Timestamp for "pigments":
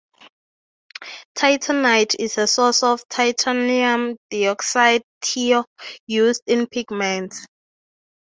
6.65-7.45